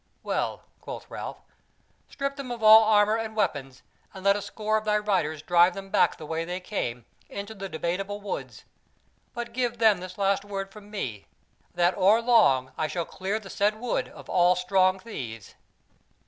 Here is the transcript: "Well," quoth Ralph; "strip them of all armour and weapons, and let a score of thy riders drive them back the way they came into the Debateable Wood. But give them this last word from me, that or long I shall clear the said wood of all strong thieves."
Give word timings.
"Well," 0.23 0.63
quoth 0.79 1.07
Ralph; 1.11 1.43
"strip 2.09 2.35
them 2.35 2.49
of 2.49 2.63
all 2.63 2.85
armour 2.85 3.17
and 3.17 3.35
weapons, 3.35 3.83
and 4.15 4.23
let 4.25 4.35
a 4.35 4.41
score 4.41 4.75
of 4.75 4.83
thy 4.83 4.97
riders 4.97 5.43
drive 5.43 5.75
them 5.75 5.91
back 5.91 6.17
the 6.17 6.25
way 6.25 6.43
they 6.43 6.59
came 6.59 7.05
into 7.29 7.53
the 7.53 7.69
Debateable 7.69 8.19
Wood. 8.19 8.63
But 9.35 9.53
give 9.53 9.77
them 9.77 9.99
this 9.99 10.17
last 10.17 10.43
word 10.43 10.71
from 10.71 10.89
me, 10.89 11.27
that 11.75 11.95
or 11.95 12.19
long 12.19 12.71
I 12.79 12.87
shall 12.87 13.05
clear 13.05 13.37
the 13.39 13.51
said 13.51 13.75
wood 13.79 14.07
of 14.07 14.27
all 14.27 14.55
strong 14.55 14.97
thieves." 14.97 15.53